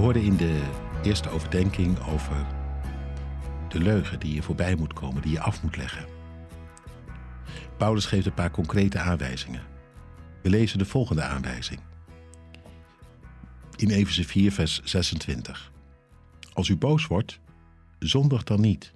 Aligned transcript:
hoorden 0.00 0.22
in 0.22 0.36
de 0.36 0.62
eerste 1.02 1.28
overdenking 1.28 1.98
over 2.06 2.46
de 3.68 3.78
leugen 3.80 4.20
die 4.20 4.34
je 4.34 4.42
voorbij 4.42 4.74
moet 4.74 4.92
komen, 4.92 5.22
die 5.22 5.30
je 5.30 5.40
af 5.40 5.62
moet 5.62 5.76
leggen. 5.76 6.04
Paulus 7.76 8.06
geeft 8.06 8.26
een 8.26 8.34
paar 8.34 8.50
concrete 8.50 8.98
aanwijzingen. 8.98 9.62
We 10.42 10.50
lezen 10.50 10.78
de 10.78 10.84
volgende 10.84 11.22
aanwijzing. 11.22 11.80
In 13.76 13.90
Efeze 13.90 14.24
4, 14.24 14.52
vers 14.52 14.80
26. 14.84 15.72
Als 16.52 16.68
u 16.68 16.76
boos 16.76 17.06
wordt, 17.06 17.40
zondig 17.98 18.44
dan 18.44 18.60
niet. 18.60 18.92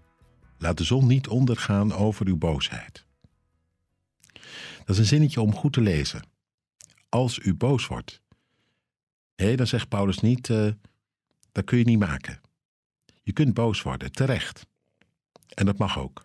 Laat 0.59 0.79
de 0.79 0.85
zon 0.85 1.07
niet 1.07 1.29
ondergaan 1.29 1.93
over 1.93 2.27
uw 2.27 2.37
boosheid. 2.37 3.07
Dat 4.79 4.89
is 4.89 4.99
een 4.99 5.05
zinnetje 5.05 5.41
om 5.41 5.55
goed 5.55 5.73
te 5.73 5.81
lezen. 5.81 6.23
Als 7.09 7.39
u 7.39 7.55
boos 7.55 7.87
wordt. 7.87 8.23
Hé, 9.35 9.55
dan 9.55 9.67
zegt 9.67 9.89
Paulus 9.89 10.21
niet, 10.21 10.49
uh, 10.49 10.73
dat 11.55 11.65
kun 11.65 11.79
je 11.79 11.85
niet 11.85 11.99
maken. 11.99 12.41
Je 13.23 13.33
kunt 13.33 13.55
boos 13.55 13.83
worden, 13.83 14.13
terecht. 14.13 14.67
En 15.49 15.67
dat 15.67 15.79
mag 15.79 15.99
ook. 15.99 16.23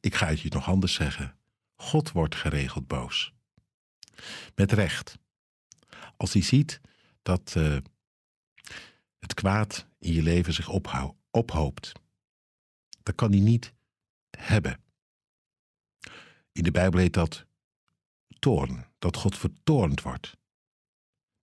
Ik 0.00 0.14
ga 0.14 0.26
het 0.26 0.40
je 0.40 0.48
nog 0.48 0.68
anders 0.68 0.94
zeggen. 0.94 1.38
God 1.76 2.12
wordt 2.12 2.34
geregeld 2.34 2.86
boos. 2.86 3.32
Met 4.54 4.72
recht. 4.72 5.18
Als 6.16 6.32
hij 6.32 6.42
ziet 6.42 6.80
dat 7.22 7.54
uh, 7.56 7.76
het 9.18 9.34
kwaad 9.34 9.86
in 9.98 10.12
je 10.12 10.22
leven 10.22 10.52
zich 10.52 10.68
ophoopt, 11.30 11.92
dan 13.02 13.14
kan 13.14 13.30
hij 13.30 13.40
niet 13.40 13.72
hebben. 14.30 14.80
In 16.52 16.62
de 16.62 16.70
Bijbel 16.70 17.00
heet 17.00 17.14
dat 17.14 17.46
toorn, 18.38 18.86
dat 18.98 19.16
God 19.16 19.38
vertoornd 19.38 20.02
wordt. 20.02 20.36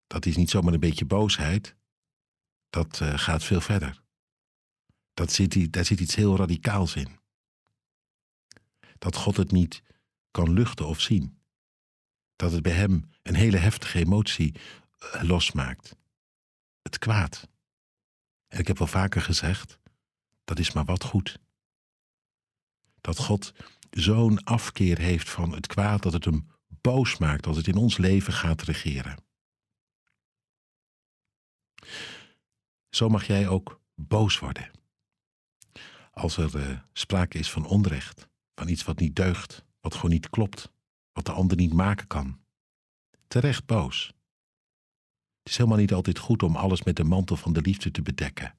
Dat 0.07 0.25
is 0.25 0.35
niet 0.35 0.49
zomaar 0.49 0.73
een 0.73 0.79
beetje 0.79 1.05
boosheid, 1.05 1.75
dat 2.73 2.99
uh, 2.99 3.17
gaat 3.17 3.43
veel 3.43 3.61
verder. 3.61 4.01
Dat 5.13 5.31
zit, 5.31 5.73
daar 5.73 5.85
zit 5.85 5.99
iets 5.99 6.15
heel 6.15 6.37
radicaals 6.37 6.95
in. 6.95 7.19
Dat 8.97 9.15
God 9.15 9.37
het 9.37 9.51
niet 9.51 9.83
kan 10.31 10.53
luchten 10.53 10.87
of 10.87 11.01
zien. 11.01 11.41
Dat 12.35 12.51
het 12.51 12.61
bij 12.61 12.71
hem 12.71 13.09
een 13.21 13.35
hele 13.35 13.57
heftige 13.57 13.99
emotie 13.99 14.55
uh, 14.99 15.23
losmaakt. 15.23 15.95
Het 16.81 16.97
kwaad. 16.97 17.47
En 18.47 18.59
ik 18.59 18.67
heb 18.67 18.77
wel 18.77 18.87
vaker 18.87 19.21
gezegd, 19.21 19.79
dat 20.43 20.59
is 20.59 20.71
maar 20.71 20.85
wat 20.85 21.03
goed. 21.03 21.39
Dat 23.01 23.17
God 23.17 23.53
zo'n 23.89 24.43
afkeer 24.43 24.97
heeft 24.97 25.29
van 25.29 25.51
het 25.51 25.67
kwaad 25.67 26.03
dat 26.03 26.13
het 26.13 26.25
hem 26.25 26.47
boos 26.67 27.17
maakt 27.17 27.47
als 27.47 27.57
het 27.57 27.67
in 27.67 27.77
ons 27.77 27.97
leven 27.97 28.33
gaat 28.33 28.61
regeren. 28.61 29.23
Zo 32.95 33.09
mag 33.09 33.27
jij 33.27 33.47
ook 33.47 33.81
boos 33.95 34.39
worden. 34.39 34.71
Als 36.11 36.37
er 36.37 36.55
uh, 36.55 36.79
sprake 36.91 37.37
is 37.37 37.51
van 37.51 37.65
onrecht, 37.65 38.27
van 38.55 38.67
iets 38.67 38.83
wat 38.83 38.99
niet 38.99 39.15
deugt, 39.15 39.65
wat 39.81 39.95
gewoon 39.95 40.11
niet 40.11 40.29
klopt, 40.29 40.71
wat 41.11 41.25
de 41.25 41.31
ander 41.31 41.57
niet 41.57 41.73
maken 41.73 42.07
kan. 42.07 42.39
Terecht 43.27 43.65
boos. 43.65 44.13
Het 45.39 45.51
is 45.51 45.57
helemaal 45.57 45.77
niet 45.77 45.93
altijd 45.93 46.19
goed 46.19 46.43
om 46.43 46.55
alles 46.55 46.83
met 46.83 46.95
de 46.95 47.03
mantel 47.03 47.35
van 47.35 47.53
de 47.53 47.61
liefde 47.61 47.91
te 47.91 48.01
bedekken. 48.01 48.55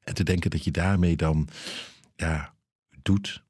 En 0.00 0.14
te 0.14 0.22
denken 0.22 0.50
dat 0.50 0.64
je 0.64 0.70
daarmee 0.70 1.16
dan, 1.16 1.48
ja, 2.14 2.54
doet 3.02 3.44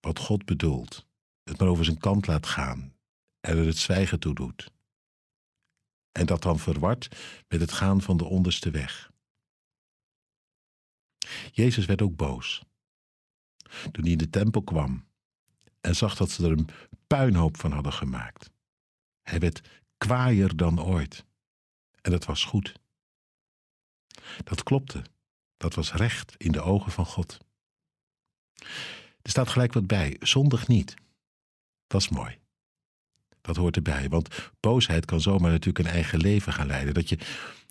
wat 0.00 0.18
God 0.18 0.44
bedoelt. 0.44 1.06
Het 1.44 1.58
maar 1.58 1.68
over 1.68 1.84
zijn 1.84 1.98
kant 1.98 2.26
laat 2.26 2.46
gaan 2.46 2.94
en 3.40 3.58
er 3.58 3.66
het 3.66 3.78
zwijgen 3.78 4.20
toe 4.20 4.34
doet. 4.34 4.72
En 6.12 6.26
dat 6.26 6.42
dan 6.42 6.58
verward 6.58 7.16
met 7.48 7.60
het 7.60 7.72
gaan 7.72 8.00
van 8.00 8.16
de 8.16 8.24
onderste 8.24 8.70
weg. 8.70 9.10
Jezus 11.52 11.86
werd 11.86 12.02
ook 12.02 12.16
boos. 12.16 12.62
Toen 13.92 14.02
hij 14.02 14.12
in 14.12 14.18
de 14.18 14.30
tempel 14.30 14.62
kwam 14.62 15.06
en 15.80 15.96
zag 15.96 16.16
dat 16.16 16.30
ze 16.30 16.44
er 16.44 16.50
een 16.50 16.68
puinhoop 17.06 17.56
van 17.56 17.72
hadden 17.72 17.92
gemaakt. 17.92 18.50
Hij 19.22 19.38
werd 19.38 19.68
kwaaier 19.98 20.56
dan 20.56 20.82
ooit. 20.82 21.24
En 22.00 22.10
dat 22.10 22.24
was 22.24 22.44
goed. 22.44 22.72
Dat 24.44 24.62
klopte. 24.62 25.02
Dat 25.56 25.74
was 25.74 25.92
recht 25.92 26.34
in 26.36 26.52
de 26.52 26.60
ogen 26.60 26.92
van 26.92 27.06
God. 27.06 27.38
Er 29.22 29.30
staat 29.30 29.48
gelijk 29.48 29.72
wat 29.72 29.86
bij. 29.86 30.16
Zondig 30.20 30.68
niet. 30.68 30.94
Dat 31.86 32.00
is 32.00 32.08
mooi. 32.08 32.39
Dat 33.40 33.56
hoort 33.56 33.76
erbij. 33.76 34.08
Want 34.08 34.52
boosheid 34.60 35.04
kan 35.04 35.20
zomaar 35.20 35.50
natuurlijk 35.50 35.86
een 35.86 35.94
eigen 35.94 36.18
leven 36.18 36.52
gaan 36.52 36.66
leiden. 36.66 36.94
Dat 36.94 37.08
je 37.08 37.18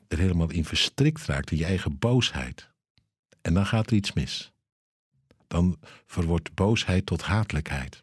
er 0.07 0.18
helemaal 0.18 0.52
in 0.52 0.66
verstrikt 0.66 1.25
raakt 1.25 1.52
in 1.52 1.57
je 1.57 1.66
eigen 1.66 2.00
boosheid. 2.00 2.69
En 3.41 3.53
dan 3.53 3.66
gaat 3.66 3.90
er 3.90 3.96
iets 3.96 4.13
mis. 4.13 4.52
Dan 5.47 5.78
verwordt 6.06 6.53
boosheid 6.53 7.06
tot 7.06 7.22
hatelijkheid 7.22 8.02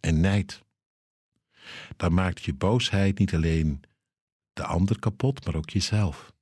en 0.00 0.20
nijd. 0.20 0.62
Dan 1.96 2.14
maakt 2.14 2.42
je 2.42 2.54
boosheid 2.54 3.18
niet 3.18 3.34
alleen 3.34 3.82
de 4.52 4.64
ander 4.64 4.98
kapot, 4.98 5.44
maar 5.44 5.54
ook 5.54 5.70
jezelf. 5.70 6.32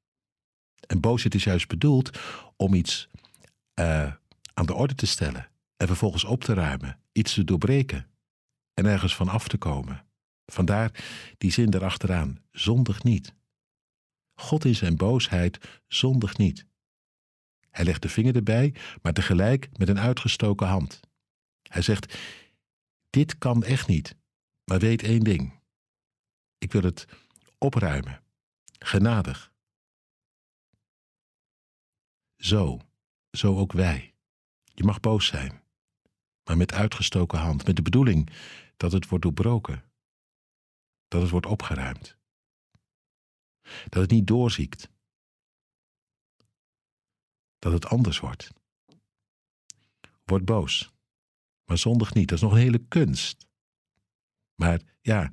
En 0.86 1.00
boosheid 1.00 1.34
is 1.34 1.44
juist 1.44 1.68
bedoeld 1.68 2.18
om 2.56 2.74
iets 2.74 3.08
uh, 3.74 4.12
aan 4.54 4.66
de 4.66 4.74
orde 4.74 4.94
te 4.94 5.06
stellen 5.06 5.48
en 5.76 5.86
vervolgens 5.86 6.24
op 6.24 6.44
te 6.44 6.54
ruimen, 6.54 6.98
iets 7.12 7.34
te 7.34 7.44
doorbreken 7.44 8.06
en 8.74 8.86
ergens 8.86 9.16
van 9.16 9.28
af 9.28 9.48
te 9.48 9.56
komen. 9.56 10.04
Vandaar 10.52 11.04
die 11.38 11.50
zin 11.50 11.74
erachteraan: 11.74 12.42
zondig 12.50 13.02
niet. 13.02 13.34
God 14.34 14.64
in 14.64 14.74
zijn 14.74 14.96
boosheid 14.96 15.80
zondig 15.86 16.36
niet. 16.36 16.66
Hij 17.70 17.84
legt 17.84 18.02
de 18.02 18.08
vinger 18.08 18.36
erbij, 18.36 18.74
maar 19.02 19.12
tegelijk 19.12 19.78
met 19.78 19.88
een 19.88 19.98
uitgestoken 19.98 20.66
hand. 20.66 21.00
Hij 21.62 21.82
zegt: 21.82 22.18
Dit 23.10 23.38
kan 23.38 23.64
echt 23.64 23.86
niet, 23.86 24.16
maar 24.64 24.78
weet 24.78 25.02
één 25.02 25.20
ding. 25.20 25.60
Ik 26.58 26.72
wil 26.72 26.82
het 26.82 27.06
opruimen, 27.58 28.22
genadig. 28.78 29.52
Zo, 32.36 32.80
zo 33.30 33.58
ook 33.58 33.72
wij. 33.72 34.14
Je 34.74 34.84
mag 34.84 35.00
boos 35.00 35.26
zijn, 35.26 35.62
maar 36.44 36.56
met 36.56 36.72
uitgestoken 36.72 37.38
hand, 37.38 37.66
met 37.66 37.76
de 37.76 37.82
bedoeling 37.82 38.30
dat 38.76 38.92
het 38.92 39.08
wordt 39.08 39.24
doorbroken, 39.24 39.91
dat 41.12 41.20
het 41.20 41.30
wordt 41.30 41.46
opgeruimd, 41.46 42.16
dat 43.88 44.02
het 44.02 44.10
niet 44.10 44.26
doorziekt, 44.26 44.90
dat 47.58 47.72
het 47.72 47.86
anders 47.86 48.18
wordt. 48.18 48.50
Word 50.24 50.44
boos, 50.44 50.92
maar 51.64 51.78
zondig 51.78 52.14
niet. 52.14 52.28
Dat 52.28 52.38
is 52.38 52.44
nog 52.44 52.52
een 52.52 52.58
hele 52.58 52.84
kunst. 52.88 53.46
Maar 54.54 54.80
ja, 55.00 55.32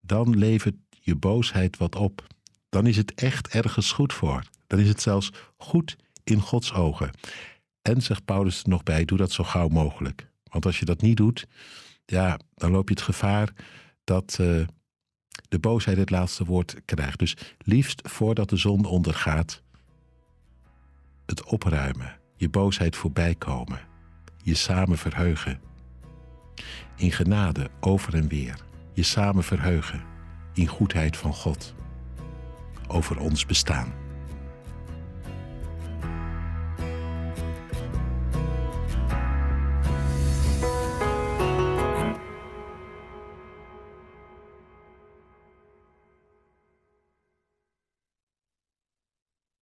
dan 0.00 0.36
levert 0.36 0.76
je 0.90 1.16
boosheid 1.16 1.76
wat 1.76 1.94
op. 1.94 2.26
Dan 2.68 2.86
is 2.86 2.96
het 2.96 3.14
echt 3.14 3.48
ergens 3.48 3.92
goed 3.92 4.12
voor. 4.12 4.42
Dan 4.66 4.78
is 4.78 4.88
het 4.88 5.00
zelfs 5.00 5.32
goed 5.56 5.96
in 6.24 6.40
Gods 6.40 6.72
ogen. 6.72 7.10
En 7.82 8.02
zegt 8.02 8.24
Paulus 8.24 8.62
er 8.62 8.68
nog 8.68 8.82
bij: 8.82 9.04
doe 9.04 9.18
dat 9.18 9.32
zo 9.32 9.44
gauw 9.44 9.68
mogelijk. 9.68 10.30
Want 10.42 10.66
als 10.66 10.78
je 10.78 10.84
dat 10.84 11.00
niet 11.00 11.16
doet, 11.16 11.46
ja, 12.04 12.38
dan 12.54 12.70
loop 12.70 12.88
je 12.88 12.94
het 12.94 13.04
gevaar 13.04 13.52
dat 14.04 14.38
uh, 14.40 14.66
de 15.48 15.58
boosheid 15.58 15.96
het 15.96 16.10
laatste 16.10 16.44
woord 16.44 16.76
krijgt. 16.84 17.18
Dus 17.18 17.36
liefst 17.58 18.08
voordat 18.08 18.48
de 18.48 18.56
zon 18.56 18.84
ondergaat, 18.84 19.62
het 21.26 21.44
opruimen, 21.44 22.18
je 22.36 22.48
boosheid 22.48 22.96
voorbij 22.96 23.34
komen, 23.34 23.80
je 24.42 24.54
samen 24.54 24.98
verheugen. 24.98 25.60
In 26.96 27.12
genade 27.12 27.70
over 27.80 28.14
en 28.14 28.28
weer, 28.28 28.56
je 28.92 29.02
samen 29.02 29.44
verheugen 29.44 30.02
in 30.54 30.66
goedheid 30.66 31.16
van 31.16 31.34
God 31.34 31.74
over 32.88 33.18
ons 33.18 33.46
bestaan. 33.46 34.05